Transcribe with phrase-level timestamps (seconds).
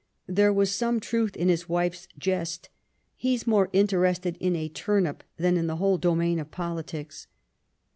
[0.25, 2.69] There was some truth in his wife's jest:"
[3.15, 7.27] He's more interested in a turnip than in the whole domain of politics."